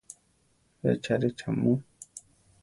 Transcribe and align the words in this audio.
¿Echáre 0.91 1.29
cha 1.37 1.49
mu? 1.59 1.73